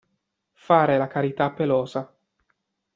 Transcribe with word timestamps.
Fare 0.55 0.97
la 0.97 1.05
carità 1.05 1.51
pelosa. 1.51 2.03